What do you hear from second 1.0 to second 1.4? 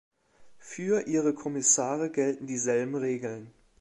Ihre